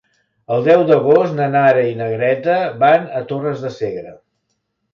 El 0.53 0.63
deu 0.67 0.85
d'agost 0.91 1.35
na 1.41 1.49
Nara 1.57 1.83
i 1.91 1.93
na 2.01 2.09
Greta 2.15 2.57
van 2.87 3.07
a 3.21 3.25
Torres 3.33 3.65
de 3.67 3.75
Segre. 3.79 4.19